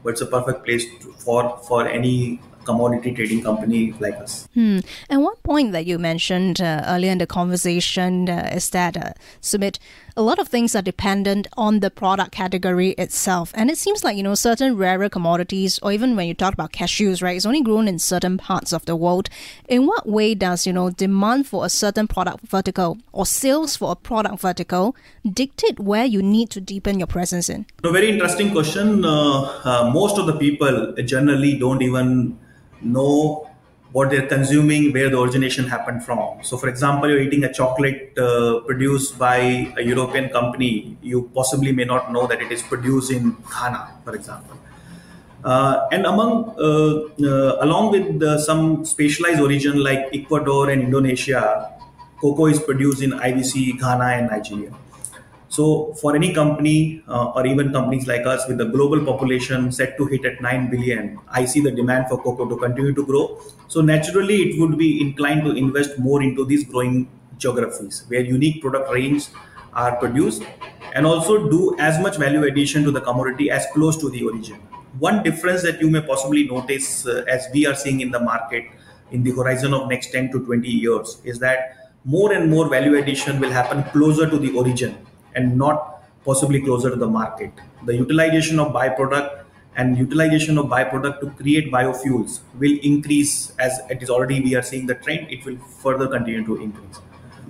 But 0.05 0.11
it's 0.15 0.21
a 0.23 0.31
perfect 0.37 0.65
place 0.65 0.85
to, 1.00 1.12
for 1.25 1.59
for 1.69 1.81
any 1.89 2.41
commodity 2.69 3.12
trading 3.19 3.43
company 3.43 3.81
like 4.05 4.17
us. 4.25 4.47
Hmm. 4.55 4.81
And 5.09 5.25
one 5.25 5.37
point 5.43 5.73
that 5.73 5.87
you 5.87 5.99
mentioned 5.99 6.61
uh, 6.61 6.85
earlier 6.87 7.12
in 7.17 7.19
the 7.19 7.26
conversation 7.26 8.28
uh, 8.28 8.52
is 8.59 8.69
that, 8.76 8.97
uh, 8.97 9.12
Sumit, 9.40 9.78
a 10.19 10.23
lot 10.23 10.41
of 10.41 10.49
things 10.49 10.75
are 10.75 10.83
dependent 10.83 11.47
on 11.57 11.79
the 11.79 11.91
product 11.91 12.33
category 12.33 12.91
itself. 12.99 13.53
And 13.55 13.71
it 13.71 13.79
seems 13.79 14.03
like, 14.03 14.17
you 14.17 14.25
know, 14.25 14.35
certain 14.35 14.77
rarer 14.77 15.09
commodities, 15.09 15.79
or 15.81 15.93
even 15.93 16.17
when 16.17 16.27
you 16.27 16.35
talk 16.35 16.53
about 16.53 16.73
cashews, 16.73 17.23
right, 17.23 17.37
it's 17.37 17.47
only 17.47 17.63
grown 17.63 17.87
in 17.87 18.01
certain 18.01 18.37
parts 18.37 18.73
of 18.73 18.85
the 18.85 18.97
world. 18.97 19.31
In 19.69 19.87
what 19.87 20.09
way 20.09 20.35
does, 20.35 20.67
you 20.67 20.73
know, 20.73 20.91
demand 20.91 21.47
for 21.47 21.65
a 21.65 21.69
certain 21.69 22.09
product 22.09 22.49
vertical 22.49 22.99
or 23.13 23.27
sales 23.27 23.77
for 23.77 23.93
a 23.93 23.95
product 23.95 24.41
vertical 24.41 24.97
dictate 25.25 25.79
where 25.79 26.05
you 26.05 26.21
need 26.21 26.51
to 26.51 26.61
deepen 26.61 26.99
your 26.99 27.07
presence 27.07 27.49
in? 27.49 27.65
A 27.85 27.93
very 27.93 28.11
interesting 28.11 28.51
question. 28.51 29.05
Uh, 29.05 29.43
uh, 29.63 29.91
most 29.95 30.19
of 30.19 30.27
the 30.27 30.37
people 30.37 30.97
generally 31.05 31.57
don't 31.57 31.81
even 31.81 32.37
know 32.83 33.49
what 33.92 34.11
they're 34.11 34.26
consuming, 34.26 34.92
where 34.92 35.09
the 35.09 35.18
origination 35.18 35.66
happened 35.66 36.04
from. 36.04 36.42
So, 36.42 36.57
for 36.57 36.68
example, 36.68 37.09
you're 37.09 37.21
eating 37.21 37.45
a 37.45 37.52
chocolate 37.52 38.16
uh, 38.18 38.61
produced 38.61 39.18
by 39.18 39.73
a 39.78 39.83
European 39.83 40.28
company, 40.28 40.97
you 41.02 41.30
possibly 41.35 41.73
may 41.73 41.85
not 41.85 42.12
know 42.12 42.26
that 42.26 42.42
it 42.42 42.52
is 42.52 42.62
produced 42.62 43.11
in 43.11 43.37
Ghana, 43.50 43.95
for 44.04 44.14
example. 44.14 44.57
Uh, 45.42 45.87
and 45.92 46.04
among, 46.04 46.54
uh, 46.59 47.25
uh 47.25 47.64
along 47.64 47.92
with 47.92 48.40
some 48.40 48.85
specialized 48.85 49.40
origin 49.40 49.83
like 49.83 50.09
Ecuador 50.12 50.68
and 50.68 50.83
Indonesia, 50.83 51.73
cocoa 52.21 52.47
is 52.47 52.59
produced 52.61 53.02
in 53.02 53.12
IWC, 53.12 53.78
Ghana, 53.78 54.04
and 54.04 54.30
Nigeria. 54.30 54.75
So, 55.59 55.93
for 56.00 56.15
any 56.15 56.33
company 56.33 57.03
uh, 57.09 57.33
or 57.35 57.45
even 57.45 57.73
companies 57.73 58.07
like 58.07 58.25
us 58.27 58.47
with 58.47 58.59
the 58.59 58.67
global 58.67 59.05
population 59.05 59.73
set 59.73 59.97
to 59.97 60.07
hit 60.07 60.25
at 60.25 60.41
9 60.41 60.71
billion, 60.71 61.19
I 61.29 61.47
see 61.47 61.61
the 61.61 61.73
demand 61.73 62.07
for 62.09 62.23
cocoa 62.23 62.49
to 62.49 62.57
continue 62.57 62.95
to 62.95 63.05
grow. 63.05 63.41
So, 63.67 63.81
naturally, 63.81 64.37
it 64.43 64.61
would 64.61 64.79
be 64.79 65.00
inclined 65.00 65.43
to 65.47 65.50
invest 65.50 65.99
more 65.99 66.23
into 66.23 66.45
these 66.45 66.62
growing 66.62 67.09
geographies 67.38 68.05
where 68.07 68.21
unique 68.21 68.62
product 68.62 68.93
range 68.93 69.27
are 69.73 69.97
produced 69.97 70.45
and 70.95 71.05
also 71.05 71.50
do 71.50 71.77
as 71.81 71.99
much 71.99 72.19
value 72.19 72.45
addition 72.45 72.85
to 72.85 72.93
the 72.93 73.00
commodity 73.00 73.50
as 73.50 73.67
close 73.75 73.97
to 73.97 74.11
the 74.11 74.23
origin. 74.23 74.61
One 75.00 75.25
difference 75.25 75.62
that 75.62 75.81
you 75.81 75.91
may 75.91 76.03
possibly 76.03 76.47
notice 76.47 77.05
uh, 77.05 77.25
as 77.27 77.49
we 77.53 77.67
are 77.67 77.75
seeing 77.75 78.00
in 78.00 78.12
the 78.12 78.21
market 78.21 78.65
in 79.11 79.25
the 79.25 79.33
horizon 79.33 79.75
of 79.75 79.88
next 79.88 80.12
10 80.12 80.31
to 80.31 80.45
20 80.45 80.69
years 80.69 81.21
is 81.25 81.41
that 81.41 81.91
more 82.05 82.33
and 82.33 82.49
more 82.49 82.69
value 82.69 82.97
addition 82.97 83.41
will 83.41 83.50
happen 83.50 83.83
closer 83.91 84.31
to 84.31 84.38
the 84.38 84.57
origin 84.57 84.97
and 85.38 85.57
not 85.64 86.02
possibly 86.25 86.61
closer 86.68 86.90
to 86.90 86.97
the 87.04 87.12
market. 87.18 87.52
The 87.87 87.97
utilization 87.97 88.59
of 88.59 88.73
byproduct 88.73 89.45
and 89.78 89.97
utilization 89.97 90.59
of 90.59 90.66
byproduct 90.66 91.21
to 91.21 91.30
create 91.42 91.71
biofuels 91.73 92.40
will 92.59 92.78
increase 92.83 93.52
as 93.59 93.80
it 93.88 94.02
is 94.02 94.11
already 94.11 94.40
we 94.40 94.57
are 94.57 94.66
seeing 94.71 94.87
the 94.87 94.97
trend 94.97 95.30
it 95.37 95.45
will 95.45 95.57
further 95.85 96.09
continue 96.09 96.45
to 96.45 96.57
increase 96.57 96.99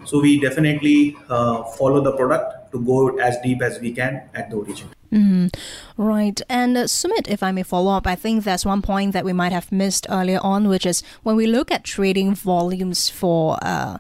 so 0.05 0.21
we 0.21 0.39
definitely 0.39 1.17
uh, 1.29 1.65
follow 1.79 2.03
the 2.03 2.13
product 2.13 2.71
to 2.73 2.81
go 2.81 3.19
as 3.19 3.39
deep 3.43 3.63
as 3.63 3.81
we 3.81 3.93
can 3.93 4.23
at 4.35 4.51
the 4.51 4.57
origin 4.57 4.89
Mm, 5.11 5.49
right. 5.97 6.39
And 6.51 6.77
uh, 6.77 6.85
Sumit, 6.85 7.29
if 7.29 7.43
I 7.43 7.51
may 7.51 7.63
follow 7.63 7.93
up, 7.93 8.07
I 8.07 8.15
think 8.15 8.45
there's 8.45 8.67
one 8.67 8.83
point 8.83 9.15
that 9.15 9.25
we 9.25 9.33
might 9.33 9.53
have 9.53 9.73
missed 9.73 10.07
earlier 10.11 10.39
on, 10.43 10.69
which 10.69 10.85
is 10.85 11.03
when 11.23 11.35
we 11.35 11.47
look 11.47 11.71
at 11.71 11.83
trading 11.83 12.35
volumes 12.35 13.09
for 13.09 13.57
uh, 13.63 13.97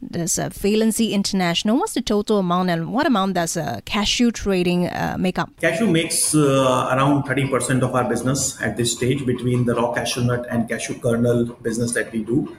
there's 0.00 0.38
a 0.38 0.50
Valency 0.50 1.10
International. 1.10 1.76
What's 1.78 1.94
the 1.94 2.02
total 2.02 2.38
amount 2.38 2.70
and 2.70 2.92
what 2.92 3.06
amount 3.06 3.34
does 3.34 3.56
uh, 3.56 3.80
cashew 3.84 4.30
trading 4.30 4.86
uh, 4.86 5.16
make 5.18 5.38
up? 5.38 5.50
Cashew 5.60 5.86
makes 5.86 6.34
uh, 6.34 6.90
around 6.92 7.24
30% 7.24 7.82
of 7.82 7.94
our 7.94 8.08
business 8.08 8.60
at 8.62 8.76
this 8.76 8.92
stage 8.92 9.26
between 9.26 9.64
the 9.64 9.74
raw 9.74 9.92
cashew 9.92 10.22
nut 10.22 10.46
and 10.50 10.68
cashew 10.68 10.98
kernel 11.00 11.46
business 11.62 11.92
that 11.92 12.12
we 12.12 12.22
do. 12.22 12.56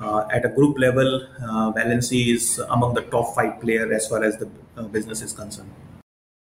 Uh, 0.00 0.26
at 0.32 0.44
a 0.44 0.48
group 0.48 0.78
level, 0.78 1.26
uh, 1.42 1.72
Valency 1.72 2.34
is 2.34 2.58
among 2.70 2.94
the 2.94 3.02
top 3.02 3.34
five 3.34 3.60
player 3.60 3.92
as 3.92 4.08
far 4.08 4.24
as 4.24 4.38
the 4.38 4.48
uh, 4.76 4.82
business 4.84 5.20
is 5.20 5.32
concerned. 5.32 5.70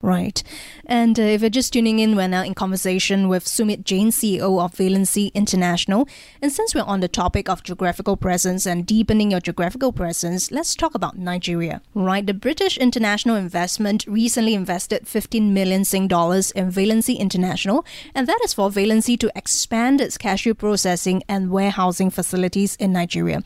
Right. 0.02 0.42
And 0.84 1.18
uh, 1.18 1.22
if 1.22 1.40
you're 1.40 1.48
just 1.48 1.72
tuning 1.72 2.00
in, 2.00 2.16
we're 2.16 2.28
now 2.28 2.44
in 2.44 2.54
conversation 2.54 3.28
with 3.28 3.46
Sumit 3.46 3.82
Jain, 3.82 4.10
CEO 4.10 4.62
of 4.62 4.74
Valency 4.74 5.32
International. 5.32 6.06
And 6.42 6.52
since 6.52 6.74
we're 6.74 6.82
on 6.82 7.00
the 7.00 7.08
topic 7.08 7.48
of 7.48 7.62
geographical 7.62 8.16
presence 8.18 8.66
and 8.66 8.84
deepening 8.84 9.30
your 9.30 9.40
geographical 9.40 9.92
presence, 9.92 10.50
let's 10.50 10.74
talk 10.74 10.94
about 10.94 11.16
Nigeria. 11.16 11.80
Right. 11.94 12.26
The 12.26 12.34
British 12.34 12.76
International 12.76 13.36
Investment 13.36 14.04
recently 14.06 14.52
invested 14.52 15.08
15 15.08 15.54
million 15.54 15.82
Sing 15.86 16.08
dollars 16.08 16.50
in 16.50 16.70
Valency 16.70 17.18
International, 17.18 17.84
and 18.14 18.26
that 18.26 18.40
is 18.44 18.52
for 18.52 18.68
Valency 18.68 19.18
to 19.18 19.32
expand 19.34 20.02
its 20.02 20.18
cashew 20.18 20.52
processing 20.52 21.22
and 21.26 21.50
warehousing 21.50 22.10
facilities 22.10 22.76
in 22.76 22.92
Nigeria. 22.92 23.42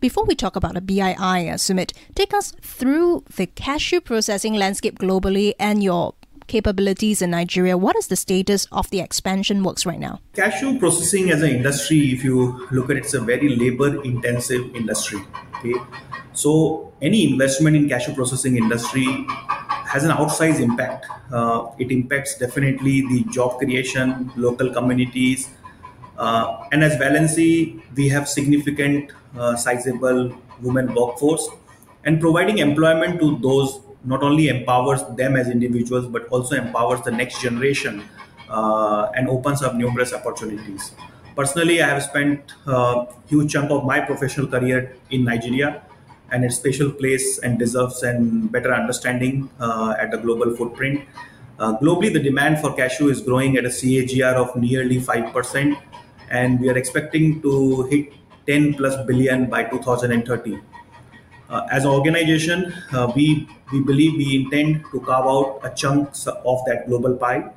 Before 0.00 0.24
we 0.24 0.36
talk 0.36 0.54
about 0.54 0.76
a 0.76 0.80
BII, 0.80 1.16
uh, 1.18 1.54
Sumit, 1.58 1.92
take 2.14 2.32
us 2.32 2.52
through 2.62 3.24
the 3.34 3.46
cashew 3.46 4.00
processing 4.00 4.54
landscape 4.54 4.96
globally 4.96 5.54
and 5.58 5.82
your 5.82 6.14
capabilities 6.46 7.20
in 7.20 7.30
Nigeria. 7.30 7.76
What 7.76 7.96
is 7.96 8.06
the 8.06 8.14
status 8.14 8.68
of 8.70 8.88
the 8.90 9.00
expansion 9.00 9.64
works 9.64 9.84
right 9.84 9.98
now? 9.98 10.20
Cashew 10.34 10.78
processing 10.78 11.32
as 11.32 11.42
an 11.42 11.50
industry, 11.50 12.12
if 12.12 12.22
you 12.22 12.68
look 12.70 12.90
at 12.90 12.96
it, 12.96 13.06
it's 13.06 13.14
a 13.14 13.20
very 13.20 13.56
labor 13.56 14.00
intensive 14.04 14.72
industry. 14.76 15.18
Okay. 15.56 15.74
So 16.32 16.92
any 17.02 17.32
investment 17.32 17.74
in 17.74 17.88
cashew 17.88 18.14
processing 18.14 18.56
industry 18.56 19.26
has 19.88 20.04
an 20.04 20.12
outsized 20.12 20.60
impact. 20.60 21.06
Uh, 21.32 21.72
it 21.80 21.90
impacts 21.90 22.38
definitely 22.38 23.00
the 23.08 23.24
job 23.32 23.58
creation, 23.58 24.30
local 24.36 24.72
communities, 24.72 25.50
uh, 26.18 26.66
and 26.72 26.82
as 26.82 26.96
Valency, 26.96 27.80
we 27.94 28.08
have 28.08 28.28
significant 28.28 29.12
uh, 29.38 29.56
sizable 29.56 30.34
women 30.60 30.92
workforce. 30.94 31.48
And 32.04 32.20
providing 32.20 32.58
employment 32.58 33.20
to 33.20 33.38
those 33.38 33.80
not 34.04 34.22
only 34.22 34.48
empowers 34.48 35.02
them 35.16 35.36
as 35.36 35.48
individuals 35.48 36.06
but 36.06 36.26
also 36.28 36.56
empowers 36.56 37.00
the 37.02 37.10
next 37.10 37.40
generation 37.40 38.02
uh, 38.48 39.10
and 39.14 39.28
opens 39.28 39.62
up 39.62 39.74
numerous 39.74 40.12
opportunities. 40.12 40.92
Personally 41.36 41.82
i 41.82 41.88
have 41.88 42.02
spent 42.02 42.52
a 42.66 43.06
huge 43.26 43.52
chunk 43.52 43.70
of 43.70 43.84
my 43.84 44.00
professional 44.00 44.46
career 44.46 44.96
in 45.10 45.24
nigeria 45.24 45.82
and 46.30 46.44
its 46.44 46.56
special 46.56 46.90
place 46.90 47.38
and 47.38 47.58
deserves 47.58 48.02
and 48.02 48.50
better 48.52 48.72
understanding 48.74 49.50
uh, 49.60 49.94
at 49.98 50.10
the 50.10 50.18
global 50.18 50.54
footprint. 50.54 51.04
Uh, 51.58 51.76
globally 51.78 52.12
the 52.12 52.20
demand 52.20 52.58
for 52.60 52.74
cashew 52.74 53.08
is 53.08 53.20
growing 53.20 53.56
at 53.56 53.64
a 53.64 53.68
cagr 53.68 54.34
of 54.34 54.54
nearly 54.54 55.00
5% 55.00 55.76
and 56.30 56.60
we 56.60 56.68
are 56.68 56.76
expecting 56.76 57.40
to 57.42 57.82
hit 57.84 58.12
10 58.46 58.74
plus 58.74 58.96
billion 59.06 59.46
by 59.46 59.64
2030. 59.64 60.58
Uh, 61.50 61.66
as 61.70 61.84
an 61.84 61.90
organization, 61.90 62.72
uh, 62.92 63.10
we, 63.14 63.48
we 63.72 63.82
believe 63.82 64.14
we 64.16 64.36
intend 64.36 64.84
to 64.90 65.00
carve 65.00 65.26
out 65.26 65.60
a 65.62 65.74
chunk 65.74 66.08
of 66.44 66.58
that 66.66 66.86
global 66.86 67.16
pie 67.16 67.50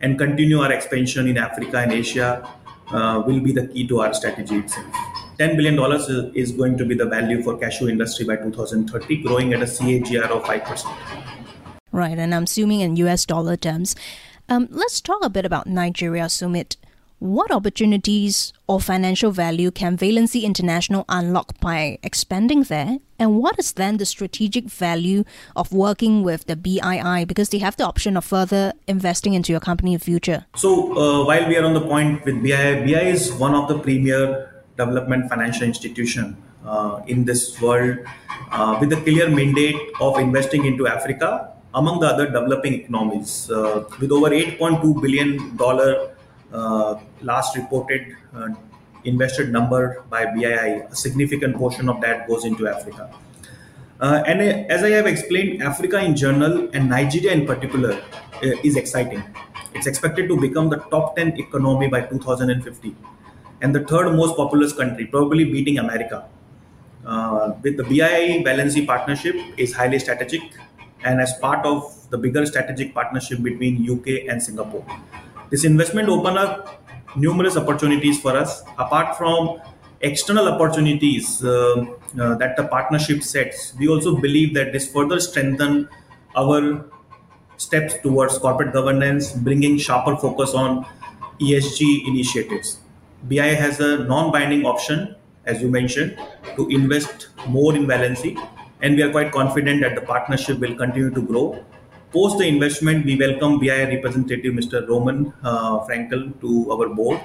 and 0.00 0.18
continue 0.18 0.60
our 0.60 0.72
expansion 0.72 1.26
in 1.26 1.38
Africa 1.38 1.78
and 1.78 1.92
Asia 1.92 2.48
uh, 2.90 3.22
will 3.26 3.40
be 3.40 3.52
the 3.52 3.66
key 3.68 3.86
to 3.88 4.00
our 4.00 4.14
strategy 4.14 4.56
itself. 4.56 4.86
$10 5.38 5.56
billion 5.56 5.78
is, 5.92 6.08
is 6.34 6.52
going 6.52 6.76
to 6.76 6.84
be 6.84 6.94
the 6.94 7.06
value 7.06 7.42
for 7.42 7.56
cashew 7.56 7.88
industry 7.88 8.26
by 8.26 8.36
2030, 8.36 9.22
growing 9.22 9.52
at 9.52 9.62
a 9.62 9.66
CAGR 9.66 10.24
of 10.24 10.42
5%. 10.42 11.28
Right, 11.92 12.18
and 12.18 12.34
I'm 12.34 12.44
assuming 12.44 12.80
in 12.80 12.96
US 12.96 13.24
dollar 13.24 13.56
terms. 13.56 13.94
Um, 14.48 14.68
let's 14.70 15.00
talk 15.00 15.24
a 15.24 15.30
bit 15.30 15.44
about 15.44 15.66
Nigeria, 15.66 16.24
Sumit. 16.24 16.76
What 17.20 17.50
opportunities 17.50 18.52
or 18.68 18.80
financial 18.80 19.32
value 19.32 19.72
can 19.72 19.96
Valency 19.98 20.44
International 20.44 21.04
unlock 21.08 21.58
by 21.60 21.98
expanding 22.04 22.62
there? 22.62 22.98
And 23.18 23.38
what 23.38 23.58
is 23.58 23.72
then 23.72 23.96
the 23.96 24.06
strategic 24.06 24.66
value 24.66 25.24
of 25.56 25.72
working 25.72 26.22
with 26.22 26.46
the 26.46 26.54
BII 26.54 27.26
because 27.26 27.48
they 27.48 27.58
have 27.58 27.76
the 27.76 27.84
option 27.84 28.16
of 28.16 28.24
further 28.24 28.72
investing 28.86 29.34
into 29.34 29.50
your 29.52 29.58
company 29.58 29.94
in 29.94 29.98
future? 29.98 30.46
So, 30.54 30.96
uh, 30.96 31.26
while 31.26 31.48
we 31.48 31.56
are 31.56 31.64
on 31.64 31.74
the 31.74 31.80
point 31.80 32.24
with 32.24 32.36
BII, 32.36 32.86
BII 32.86 33.06
is 33.06 33.32
one 33.32 33.52
of 33.52 33.66
the 33.66 33.80
premier 33.80 34.62
development 34.76 35.28
financial 35.28 35.64
institution 35.64 36.36
uh, 36.64 37.00
in 37.08 37.24
this 37.24 37.60
world 37.60 37.98
uh, 38.52 38.76
with 38.78 38.92
a 38.92 39.00
clear 39.02 39.28
mandate 39.28 39.74
of 40.00 40.20
investing 40.20 40.66
into 40.66 40.86
Africa 40.86 41.52
among 41.74 41.98
the 41.98 42.06
other 42.06 42.26
developing 42.26 42.74
economies 42.74 43.50
uh, 43.50 43.82
with 43.98 44.12
over 44.12 44.30
8.2 44.30 45.02
billion 45.02 45.56
dollar 45.56 46.10
last 46.50 47.56
reported 47.56 48.16
uh, 48.34 48.48
invested 49.04 49.50
number 49.50 50.02
by 50.10 50.26
BII, 50.26 50.90
a 50.90 50.96
significant 50.96 51.56
portion 51.56 51.88
of 51.88 52.00
that 52.00 52.28
goes 52.28 52.44
into 52.44 52.68
Africa. 52.68 53.10
Uh, 54.00 54.22
and 54.26 54.40
as 54.70 54.84
I 54.84 54.90
have 54.90 55.06
explained, 55.06 55.62
Africa 55.62 55.98
in 55.98 56.14
general 56.14 56.68
and 56.72 56.88
Nigeria 56.88 57.32
in 57.32 57.46
particular 57.46 58.00
is 58.42 58.76
exciting. 58.76 59.22
It's 59.74 59.86
expected 59.86 60.28
to 60.28 60.40
become 60.40 60.68
the 60.70 60.76
top 60.76 61.16
10 61.16 61.38
economy 61.38 61.88
by 61.88 62.02
2050 62.02 62.94
and 63.60 63.74
the 63.74 63.80
third 63.80 64.14
most 64.14 64.36
populous 64.36 64.72
country, 64.72 65.06
probably 65.06 65.44
beating 65.44 65.78
America. 65.78 66.24
Uh, 67.04 67.54
with 67.62 67.76
the 67.76 67.82
BII 67.82 68.44
Valency 68.44 68.86
partnership 68.86 69.34
is 69.56 69.74
highly 69.74 69.98
strategic 69.98 70.42
and 71.04 71.20
as 71.20 71.32
part 71.38 71.64
of 71.64 72.08
the 72.10 72.18
bigger 72.18 72.44
strategic 72.46 72.94
partnership 72.94 73.42
between 73.42 73.88
UK 73.90 74.28
and 74.28 74.42
Singapore. 74.42 74.84
This 75.50 75.64
investment 75.64 76.08
open 76.08 76.36
up 76.36 76.82
numerous 77.16 77.56
opportunities 77.56 78.20
for 78.20 78.36
us. 78.36 78.62
Apart 78.78 79.16
from 79.16 79.60
external 80.00 80.48
opportunities 80.48 81.42
uh, 81.42 81.86
uh, 82.20 82.34
that 82.36 82.56
the 82.56 82.64
partnership 82.64 83.22
sets, 83.22 83.74
we 83.78 83.88
also 83.88 84.16
believe 84.16 84.54
that 84.54 84.72
this 84.72 84.90
further 84.92 85.18
strengthen 85.20 85.88
our 86.36 86.84
steps 87.56 87.94
towards 88.02 88.38
corporate 88.38 88.72
governance, 88.72 89.32
bringing 89.32 89.78
sharper 89.78 90.16
focus 90.16 90.54
on 90.54 90.86
ESG 91.40 92.06
initiatives. 92.06 92.80
BI 93.24 93.54
has 93.54 93.80
a 93.80 94.04
non-binding 94.04 94.64
option, 94.64 95.16
as 95.44 95.60
you 95.60 95.68
mentioned, 95.68 96.16
to 96.56 96.68
invest 96.68 97.28
more 97.48 97.74
in 97.74 97.86
Valency, 97.86 98.38
and 98.80 98.94
we 98.94 99.02
are 99.02 99.10
quite 99.10 99.32
confident 99.32 99.80
that 99.80 99.94
the 99.94 100.02
partnership 100.02 100.58
will 100.60 100.76
continue 100.76 101.10
to 101.10 101.22
grow 101.22 101.64
Post 102.10 102.38
the 102.38 102.48
investment, 102.48 103.04
we 103.04 103.16
welcome 103.16 103.58
BI 103.58 103.84
representative 103.84 104.54
Mr. 104.54 104.88
Roman 104.88 105.30
uh, 105.42 105.80
Frankel 105.80 106.40
to 106.40 106.72
our 106.72 106.88
board, 106.88 107.20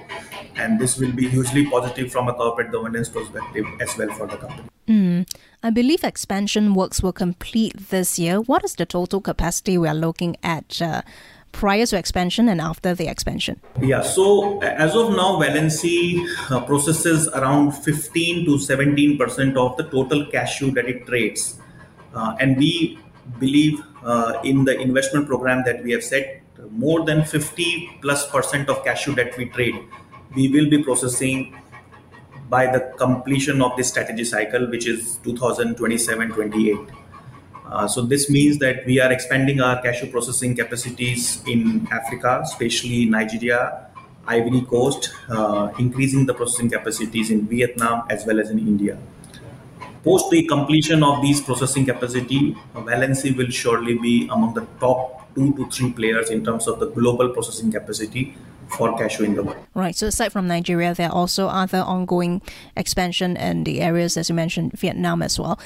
and 0.58 0.78
this 0.78 0.98
will 0.98 1.13
be 1.13 1.30
hugely 1.30 1.66
positive 1.70 2.12
from 2.12 2.28
a 2.28 2.34
corporate 2.34 2.70
governance 2.70 3.08
perspective 3.08 3.66
as 3.80 3.98
well 3.98 4.10
for 4.10 4.28
the 4.28 4.36
company. 4.36 4.68
Mm. 4.90 5.25
I 5.63 5.70
believe 5.70 6.04
expansion 6.04 6.74
works 6.74 7.02
will 7.02 7.13
complete 7.13 7.78
this 7.92 8.20
year. 8.20 8.42
What 8.42 8.66
is 8.66 8.75
the 8.75 8.86
total 8.86 9.22
capacity 9.22 9.78
we 9.78 9.88
are 9.88 9.96
looking 9.96 10.36
at? 10.44 10.82
Uh, 10.82 11.02
prior 11.54 11.86
to 11.86 11.96
expansion 11.96 12.50
and 12.50 12.60
after 12.60 12.96
the 12.96 13.08
expansion? 13.08 13.62
Yeah, 13.80 14.02
so 14.02 14.60
as 14.63 14.96
of 14.96 15.12
now, 15.12 15.40
Valency 15.40 16.25
uh, 16.50 16.66
processes 16.66 17.28
around 17.30 17.72
15 17.74 18.46
to 18.48 18.58
17 18.58 19.18
percent 19.18 19.56
of 19.56 19.78
the 19.78 19.84
total 19.84 20.25
cashew 20.25 20.72
that 20.72 20.90
it 20.90 21.06
trades, 21.06 21.60
uh, 22.16 22.36
and 22.40 22.58
we 22.58 22.98
believe 23.39 23.82
uh, 24.03 24.39
in 24.44 24.65
the 24.65 24.80
investment 24.80 25.27
program 25.27 25.63
that 25.65 25.84
we 25.84 25.92
have 25.92 26.03
set, 26.03 26.42
more 26.72 27.06
than 27.06 27.24
50 27.24 28.00
plus 28.01 28.30
percent 28.30 28.70
of 28.70 28.84
cashew 28.84 29.13
that 29.15 29.38
we 29.38 29.46
trade, 29.46 29.75
we 30.36 30.50
will 30.50 30.70
be 30.70 30.84
processing 30.84 31.56
by 32.50 32.68
the 32.68 32.82
completion 32.98 33.62
of 33.62 33.75
this 33.77 33.89
strategy 33.89 34.24
cycle, 34.24 34.70
which 34.70 34.88
is 34.88 35.20
2027-28. 35.24 36.92
Uh, 37.65 37.88
so 37.88 38.01
this 38.01 38.30
means 38.30 38.60
that 38.60 38.86
we 38.86 39.00
are 39.00 39.12
expanding 39.12 39.62
our 39.62 39.82
cashew 39.82 40.08
processing 40.08 40.56
capacities 40.56 41.42
in 41.48 41.88
Africa, 41.92 42.42
especially 42.44 43.06
Nigeria, 43.06 43.88
Ivory 44.27 44.62
Coast, 44.62 45.12
uh, 45.30 45.72
increasing 45.80 46.25
the 46.25 46.34
processing 46.34 46.70
capacities 46.70 47.32
in 47.32 47.48
Vietnam 47.48 48.03
as 48.10 48.25
well 48.25 48.39
as 48.39 48.50
in 48.50 48.60
India. 48.60 48.98
Post 50.03 50.31
the 50.31 50.45
completion 50.48 51.01
of 51.01 51.22
these 51.22 51.39
processing 51.39 51.86
capacity, 51.86 52.55
Valency 52.75 53.36
will 53.36 53.50
surely 53.50 53.98
be 53.98 54.27
among 54.29 54.53
the 54.53 54.67
top 54.79 55.33
two 55.33 55.53
to 55.55 55.69
three 55.69 55.91
players 55.91 56.29
in 56.29 56.43
terms 56.43 56.67
of 56.67 56.79
the 56.79 56.88
global 56.88 57.29
processing 57.29 57.72
capacity 57.72 58.36
for 58.67 58.98
cashew 58.98 59.24
in 59.24 59.36
the 59.36 59.43
world. 59.43 59.57
Right. 59.74 59.95
So 59.95 60.07
aside 60.07 60.31
from 60.31 60.48
Nigeria, 60.48 60.93
there 60.93 61.10
are 61.10 61.15
also 61.15 61.48
other 61.48 61.79
ongoing 61.79 62.41
expansion 62.75 63.38
in 63.38 63.63
the 63.63 63.81
areas, 63.81 64.17
as 64.17 64.29
you 64.29 64.36
mentioned, 64.36 64.74
Vietnam 64.74 65.22
as 65.22 65.39
well. 65.39 65.60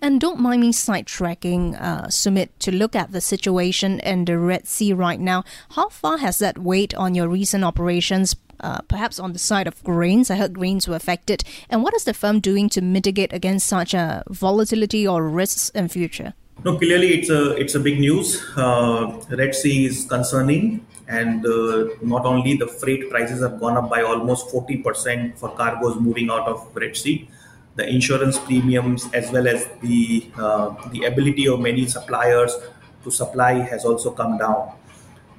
And 0.00 0.20
don't 0.20 0.40
mind 0.40 0.60
me 0.60 0.72
sidetracking, 0.72 1.80
uh, 1.80 2.06
Sumit, 2.08 2.50
to 2.60 2.72
look 2.72 2.94
at 2.94 3.12
the 3.12 3.20
situation 3.20 4.00
in 4.00 4.24
the 4.24 4.38
Red 4.38 4.66
Sea 4.66 4.92
right 4.92 5.20
now. 5.20 5.44
How 5.70 5.88
far 5.88 6.18
has 6.18 6.38
that 6.38 6.58
weighed 6.58 6.94
on 6.94 7.14
your 7.14 7.28
recent 7.28 7.64
operations, 7.64 8.34
uh, 8.60 8.80
perhaps 8.88 9.18
on 9.18 9.32
the 9.32 9.38
side 9.38 9.66
of 9.66 9.82
grains. 9.84 10.30
I 10.30 10.36
heard 10.36 10.54
grains 10.54 10.88
were 10.88 10.96
affected. 10.96 11.44
And 11.68 11.82
what 11.82 11.94
is 11.94 12.04
the 12.04 12.14
firm 12.14 12.40
doing 12.40 12.68
to 12.70 12.80
mitigate 12.80 13.32
against 13.32 13.66
such 13.66 13.94
a 13.94 14.22
volatility 14.30 15.06
or 15.06 15.28
risks 15.28 15.70
in 15.70 15.88
future? 15.88 16.34
No, 16.64 16.78
clearly 16.78 17.14
it's 17.14 17.30
a 17.30 17.56
it's 17.56 17.74
a 17.74 17.80
big 17.80 17.98
news. 17.98 18.42
Uh, 18.56 19.20
Red 19.28 19.54
Sea 19.54 19.86
is 19.86 20.06
concerning, 20.06 20.86
and 21.08 21.44
uh, 21.44 21.88
not 22.00 22.24
only 22.24 22.56
the 22.56 22.68
freight 22.68 23.10
prices 23.10 23.42
have 23.42 23.58
gone 23.60 23.76
up 23.76 23.90
by 23.90 24.02
almost 24.02 24.50
forty 24.50 24.76
percent 24.78 25.36
for 25.36 25.50
cargoes 25.50 25.96
moving 26.00 26.30
out 26.30 26.46
of 26.46 26.70
Red 26.74 26.96
Sea. 26.96 27.28
The 27.76 27.88
insurance 27.88 28.38
premiums, 28.38 29.12
as 29.12 29.32
well 29.32 29.48
as 29.48 29.66
the 29.82 30.30
uh, 30.38 30.74
the 30.90 31.04
ability 31.04 31.48
of 31.48 31.60
many 31.60 31.86
suppliers 31.86 32.56
to 33.02 33.10
supply, 33.10 33.54
has 33.54 33.84
also 33.84 34.12
come 34.12 34.38
down. 34.38 34.72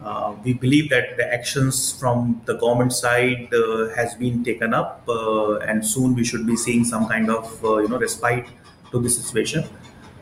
Uh, 0.06 0.36
we 0.44 0.54
believe 0.54 0.88
that 0.92 1.18
the 1.18 1.26
actions 1.34 1.92
from 2.00 2.40
the 2.46 2.54
government 2.54 2.94
side 2.94 3.52
uh, 3.52 3.90
has 3.96 4.14
been 4.14 4.44
taken 4.44 4.72
up, 4.72 5.04
uh, 5.10 5.58
and 5.70 5.84
soon 5.84 6.14
we 6.14 6.24
should 6.24 6.46
be 6.46 6.56
seeing 6.56 6.84
some 6.86 7.08
kind 7.08 7.28
of 7.32 7.66
uh, 7.66 7.78
you 7.78 7.88
know 7.88 7.98
respite 7.98 8.46
to 8.92 9.00
this 9.00 9.18
situation. 9.18 9.68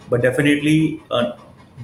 But 0.10 0.22
definitely, 0.22 1.04
uh, 1.12 1.34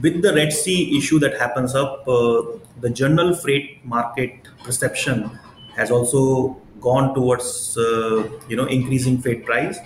with 0.01 0.21
the 0.21 0.33
Red 0.33 0.53
Sea 0.53 0.97
issue 0.97 1.19
that 1.19 1.37
happens 1.37 1.75
up, 1.75 2.07
uh, 2.07 2.43
the 2.79 2.89
general 2.89 3.35
freight 3.35 3.85
market 3.85 4.47
perception 4.63 5.37
has 5.75 5.91
also 5.91 6.55
gone 6.79 7.13
towards 7.13 7.75
you 8.47 8.55
know 8.55 8.65
increasing 8.65 9.21
freight 9.21 9.45
price, 9.45 9.77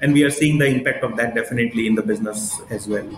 and 0.00 0.12
we 0.12 0.24
are 0.24 0.30
seeing 0.30 0.58
the 0.58 0.66
impact 0.66 1.04
of 1.04 1.16
that 1.16 1.36
definitely 1.36 1.86
in 1.86 1.94
the 1.94 2.02
business 2.02 2.60
as 2.70 2.88
well 2.88 3.08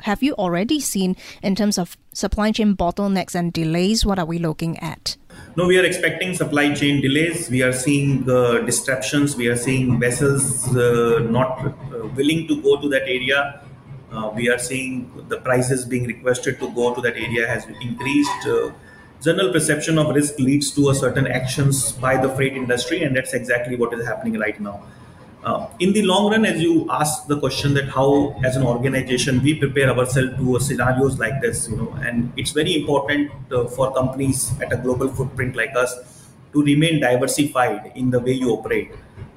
have 0.00 0.22
you 0.22 0.34
already 0.34 0.80
seen 0.80 1.16
in 1.42 1.54
terms 1.54 1.78
of 1.78 1.96
supply 2.12 2.52
chain 2.52 2.76
bottlenecks 2.76 3.34
and 3.34 3.52
delays? 3.52 4.04
What 4.04 4.18
are 4.18 4.26
we 4.26 4.38
looking 4.38 4.78
at? 4.78 5.16
No, 5.56 5.66
we 5.66 5.78
are 5.78 5.84
expecting 5.84 6.34
supply 6.34 6.74
chain 6.74 7.00
delays. 7.00 7.50
We 7.50 7.62
are 7.62 7.72
seeing 7.72 8.28
uh, 8.28 8.58
disruptions. 8.60 9.36
We 9.36 9.48
are 9.48 9.56
seeing 9.56 9.98
vessels 9.98 10.74
uh, 10.76 11.20
not 11.30 11.66
uh, 11.66 12.06
willing 12.16 12.46
to 12.48 12.62
go 12.62 12.80
to 12.80 12.88
that 12.90 13.02
area. 13.02 13.62
Uh, 14.10 14.32
we 14.34 14.48
are 14.48 14.58
seeing 14.58 15.10
the 15.28 15.38
prices 15.38 15.84
being 15.84 16.04
requested 16.04 16.58
to 16.60 16.70
go 16.70 16.94
to 16.94 17.00
that 17.02 17.16
area 17.16 17.46
has 17.46 17.66
increased. 17.80 18.46
Uh, 18.46 18.70
general 19.22 19.52
perception 19.52 19.98
of 19.98 20.14
risk 20.14 20.38
leads 20.38 20.70
to 20.70 20.90
a 20.90 20.94
certain 20.94 21.26
actions 21.26 21.92
by 21.92 22.16
the 22.16 22.28
freight 22.30 22.54
industry, 22.54 23.02
and 23.02 23.16
that's 23.16 23.34
exactly 23.34 23.76
what 23.76 23.92
is 23.92 24.06
happening 24.06 24.38
right 24.38 24.58
now. 24.60 24.82
Uh, 25.48 25.66
in 25.78 25.94
the 25.94 26.02
long 26.02 26.30
run, 26.30 26.44
as 26.44 26.60
you 26.62 26.86
ask 26.90 27.26
the 27.26 27.38
question 27.40 27.72
that 27.72 27.88
how, 27.88 28.08
as 28.44 28.54
an 28.54 28.62
organization, 28.62 29.42
we 29.42 29.54
prepare 29.54 29.88
ourselves 29.90 30.36
to 30.36 30.60
scenarios 30.60 31.18
like 31.18 31.40
this, 31.40 31.68
you 31.70 31.76
know, 31.76 31.90
and 32.02 32.30
it's 32.36 32.50
very 32.50 32.74
important 32.74 33.30
uh, 33.50 33.64
for 33.64 33.86
companies 33.94 34.52
at 34.60 34.70
a 34.74 34.76
global 34.76 35.08
footprint 35.08 35.56
like 35.56 35.74
us 35.74 35.94
to 36.52 36.62
remain 36.62 37.00
diversified 37.00 37.92
in 37.94 38.10
the 38.10 38.20
way 38.20 38.32
you 38.32 38.50
operate. 38.50 38.90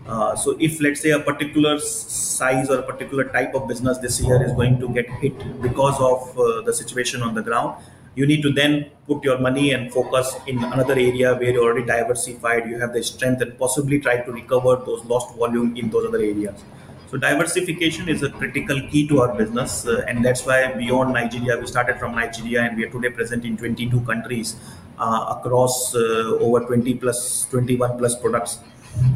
Uh, 0.05 0.35
so, 0.35 0.57
if 0.59 0.81
let's 0.81 0.99
say 0.99 1.11
a 1.11 1.19
particular 1.19 1.79
size 1.79 2.69
or 2.69 2.79
a 2.79 2.83
particular 2.91 3.23
type 3.23 3.55
of 3.55 3.65
business 3.69 3.97
this 3.99 4.19
year 4.19 4.43
is 4.43 4.51
going 4.51 4.77
to 4.81 4.89
get 4.89 5.09
hit 5.23 5.37
because 5.61 5.97
of 6.01 6.37
uh, 6.37 6.61
the 6.63 6.73
situation 6.73 7.21
on 7.21 7.33
the 7.35 7.41
ground, 7.41 7.81
you 8.15 8.25
need 8.25 8.41
to 8.41 8.51
then 8.51 8.89
put 9.07 9.23
your 9.23 9.37
money 9.39 9.71
and 9.71 9.91
focus 9.91 10.35
in 10.47 10.63
another 10.63 10.93
area 10.93 11.33
where 11.35 11.51
you're 11.51 11.63
already 11.63 11.85
diversified 11.85 12.69
you 12.69 12.77
have 12.79 12.93
the 12.93 13.03
strength 13.03 13.41
and 13.41 13.57
possibly 13.57 13.99
try 13.99 14.17
to 14.17 14.31
recover 14.31 14.75
those 14.85 15.03
lost 15.05 15.35
volume 15.35 15.75
in 15.77 15.89
those 15.89 16.05
other 16.07 16.19
areas. 16.19 16.63
So 17.09 17.17
diversification 17.17 18.07
is 18.07 18.23
a 18.23 18.29
critical 18.29 18.79
key 18.89 19.07
to 19.09 19.21
our 19.21 19.35
business 19.35 19.85
uh, 19.85 20.05
and 20.07 20.23
that's 20.23 20.45
why 20.45 20.71
beyond 20.73 21.13
nigeria 21.13 21.57
we 21.57 21.67
started 21.67 21.99
from 21.99 22.15
nigeria 22.15 22.61
and 22.61 22.77
we 22.77 22.85
are 22.85 22.89
today 22.89 23.09
present 23.09 23.43
in 23.43 23.57
22 23.57 23.99
countries 24.01 24.55
uh, 24.97 25.35
across 25.37 25.93
uh, 25.93 26.37
over 26.39 26.61
20 26.61 26.93
plus 26.95 27.47
21 27.49 27.97
plus 27.97 28.15
products 28.15 28.59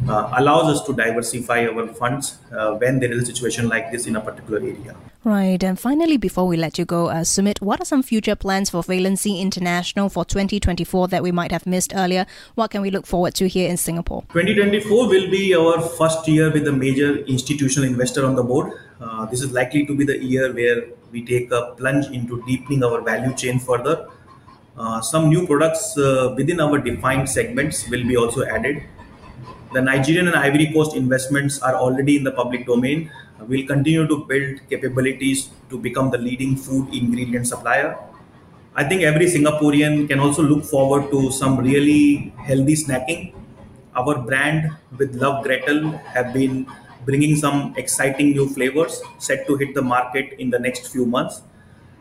uh, 0.08 0.34
allows 0.38 0.78
us 0.78 0.86
to 0.86 0.94
diversify 0.94 1.66
our 1.68 1.88
funds 1.88 2.38
uh, 2.52 2.74
when 2.76 3.00
there 3.00 3.12
is 3.12 3.24
a 3.24 3.26
situation 3.26 3.68
like 3.68 3.92
this 3.92 4.08
in 4.08 4.16
a 4.16 4.22
particular 4.22 4.60
area. 4.60 4.96
Right. 5.24 5.64
And 5.64 5.80
finally, 5.80 6.18
before 6.18 6.46
we 6.46 6.56
let 6.56 6.78
you 6.78 6.86
go, 6.86 7.08
uh, 7.08 7.22
Sumit, 7.22 7.60
what 7.60 7.82
are 7.82 7.86
some 7.86 8.04
future 8.04 8.36
plans 8.36 8.70
for 8.70 8.84
Valency 8.84 9.40
International 9.40 10.08
for 10.08 10.24
2024 10.24 11.08
that 11.08 11.24
we 11.24 11.32
might 11.32 11.52
have 11.52 11.66
missed 11.66 11.94
earlier? 11.96 12.28
What 12.54 12.70
can 12.70 12.82
we 12.82 12.92
look 12.92 13.08
forward 13.08 13.34
to 13.36 13.48
here 13.48 13.68
in 13.68 13.78
Singapore? 13.78 14.22
2024 14.34 15.08
will 15.08 15.32
be 15.32 15.56
our 15.56 15.82
first 15.82 16.28
year 16.28 16.52
with 16.52 16.68
a 16.68 16.72
major 16.72 17.18
institutional 17.26 17.90
investor 17.90 18.24
on 18.24 18.36
the 18.36 18.44
board. 18.44 18.74
Uh, 19.02 19.26
this 19.26 19.42
is 19.42 19.52
likely 19.52 19.86
to 19.88 19.96
be 19.96 20.06
the 20.06 20.24
year 20.24 20.54
where 20.54 20.84
we 21.12 21.26
take 21.26 21.52
a 21.52 21.74
plunge 21.76 22.06
into 22.08 22.44
deepening 22.46 22.84
our 22.84 23.02
value 23.02 23.34
chain 23.34 23.58
further. 23.58 24.08
Uh, 24.78 25.02
some 25.02 25.30
new 25.30 25.48
products 25.48 25.98
uh, 25.98 26.34
within 26.38 26.60
our 26.60 26.78
defined 26.78 27.28
segments 27.28 27.90
will 27.90 28.06
be 28.06 28.16
also 28.16 28.46
added 28.46 28.84
the 29.76 29.82
Nigerian 29.82 30.28
and 30.30 30.38
Ivory 30.38 30.72
Coast 30.72 30.96
investments 30.96 31.60
are 31.60 31.76
already 31.76 32.16
in 32.16 32.24
the 32.24 32.32
public 32.32 32.66
domain. 32.66 33.12
We'll 33.42 33.68
continue 33.68 34.08
to 34.08 34.26
build 34.26 34.62
capabilities 34.70 35.50
to 35.70 35.78
become 35.78 36.12
the 36.12 36.18
leading 36.18 36.56
food 36.56 36.94
ingredient 36.94 37.46
supplier. 37.48 37.98
I 38.74 38.86
think 38.86 39.02
every 39.04 39.26
Singaporean 39.26 40.08
can 40.08 40.20
also 40.20 40.44
look 40.44 40.64
forward 40.64 41.12
to 41.12 41.30
some 41.30 41.58
really 41.60 42.32
healthy 42.48 42.76
snacking. 42.76 43.34
Our 43.96 44.18
brand 44.20 44.72
with 44.98 45.16
Love 45.16 45.44
Gretel 45.44 45.92
have 46.16 46.34
been 46.34 46.68
bringing 47.04 47.36
some 47.36 47.74
exciting 47.76 48.32
new 48.32 48.48
flavors 48.48 49.02
set 49.20 49.46
to 49.48 49.58
hit 49.58 49.76
the 49.76 49.82
market 49.82 50.40
in 50.40 50.50
the 50.50 50.60
next 50.60 50.88
few 50.88 51.06
months. 51.06 51.42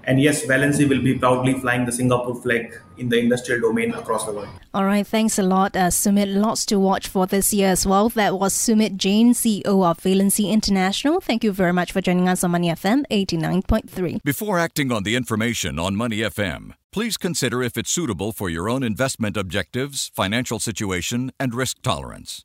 And 0.06 0.20
yes, 0.20 0.44
Valency 0.44 0.88
will 0.88 1.02
be 1.02 1.18
proudly 1.18 1.54
flying 1.54 1.86
the 1.86 1.92
Singapore 1.92 2.34
flag 2.34 2.80
in 2.98 3.08
the 3.08 3.18
industrial 3.18 3.60
domain 3.60 3.94
across 3.94 4.26
the 4.26 4.32
world. 4.32 4.48
All 4.72 4.84
right, 4.84 5.06
thanks 5.06 5.38
a 5.38 5.42
lot, 5.42 5.74
uh, 5.76 5.88
Sumit. 5.88 6.34
Lots 6.34 6.66
to 6.66 6.78
watch 6.78 7.08
for 7.08 7.26
this 7.26 7.52
year 7.52 7.70
as 7.70 7.86
well. 7.86 8.08
That 8.10 8.38
was 8.38 8.54
Sumit 8.54 8.96
Jain, 8.96 9.32
CEO 9.32 9.84
of 9.84 9.98
Valency 9.98 10.50
International. 10.50 11.20
Thank 11.20 11.42
you 11.44 11.52
very 11.52 11.72
much 11.72 11.92
for 11.92 12.00
joining 12.00 12.28
us 12.28 12.44
on 12.44 12.50
Money 12.50 12.68
FM 12.68 13.04
89.3. 13.10 14.22
Before 14.22 14.58
acting 14.58 14.92
on 14.92 15.02
the 15.02 15.16
information 15.16 15.78
on 15.78 15.96
Money 15.96 16.18
FM, 16.18 16.74
please 16.92 17.16
consider 17.16 17.62
if 17.62 17.76
it's 17.76 17.90
suitable 17.90 18.32
for 18.32 18.48
your 18.48 18.68
own 18.68 18.82
investment 18.82 19.36
objectives, 19.36 20.10
financial 20.14 20.58
situation, 20.58 21.32
and 21.40 21.54
risk 21.54 21.82
tolerance. 21.82 22.44